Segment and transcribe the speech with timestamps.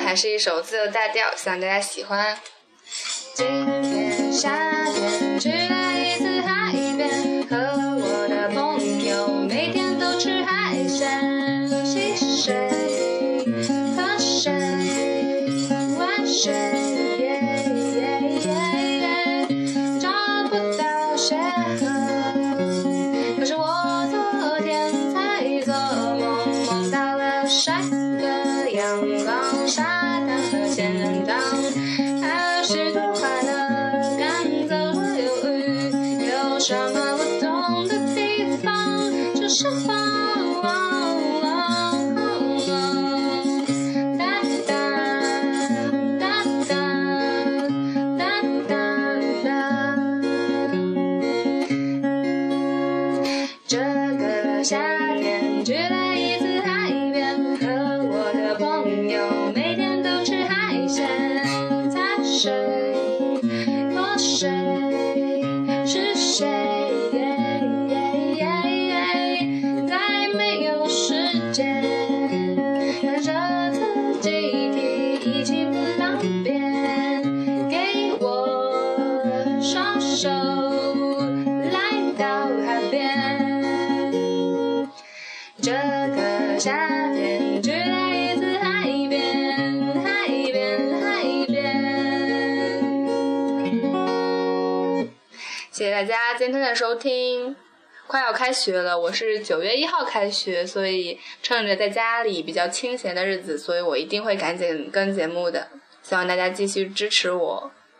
[0.00, 2.36] 还是一首自由大调，希望大家喜欢。
[3.34, 3.46] 今
[3.82, 4.50] 天夏
[4.92, 7.56] 天去了一次海边，和
[7.98, 12.54] 我的朋友每天都吃海鲜，戏水
[13.96, 14.52] 喝水
[15.98, 16.52] 玩水，
[19.98, 20.10] 找
[20.50, 21.36] 不到鞋
[21.80, 21.86] 盒。
[23.38, 23.64] 可是我
[24.10, 25.72] 昨天才做
[26.16, 26.22] 梦，
[26.66, 27.96] 梦到了帅哥、
[28.92, 31.34] 阳光、沙滩和仙荡，
[32.20, 33.48] 还有许多快乐、
[34.18, 35.50] 赶走了忧郁。
[36.28, 38.70] 有什么不懂的地方？
[39.34, 39.96] 就是慌。
[44.18, 44.20] 哒
[44.66, 44.70] 哒
[46.18, 46.22] 哒哒
[48.18, 48.22] 哒
[48.68, 48.72] 哒
[49.42, 49.46] 哒。
[53.66, 53.78] 这
[54.18, 54.76] 个夏
[55.16, 55.64] 天
[59.12, 61.06] 朋友每天都吃海鲜，
[61.90, 62.50] 踩水、
[63.94, 64.48] 喝水，
[65.84, 66.48] 是谁？
[69.86, 71.12] 再没有时
[71.52, 71.82] 间，
[73.02, 73.34] 跟着
[73.70, 73.82] 自
[74.22, 74.30] 己
[75.20, 77.20] 提一起不方便，
[77.68, 80.30] 给我双手
[81.70, 83.02] 来到海边。
[85.60, 85.70] 这
[86.16, 87.01] 个夏
[95.72, 97.56] 谢谢大家今天的收听。
[98.06, 105.66] 快要开学了，我是九月一号开学，所以趁着在家里比较清闲的日子，所以我一定会赶紧更节目的。
[106.02, 107.72] 希望大家继续支持我。